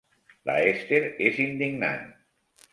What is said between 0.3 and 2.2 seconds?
La Hester és indignant.